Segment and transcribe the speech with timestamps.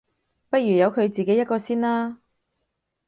[0.49, 2.17] 不如由佢自己一個先啦